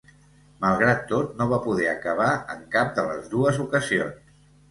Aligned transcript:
Malgrat 0.61 1.03
tot, 1.11 1.35
no 1.41 1.45
va 1.51 1.59
poder 1.65 1.85
acabar 1.91 2.31
en 2.55 2.65
cap 2.77 2.89
de 2.97 3.05
les 3.11 3.31
dues 3.35 3.59
ocasions. 3.67 4.35